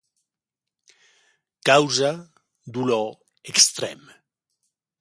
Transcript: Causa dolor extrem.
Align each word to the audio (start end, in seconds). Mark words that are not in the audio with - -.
Causa 1.69 2.09
dolor 2.77 3.07
extrem. 3.53 4.01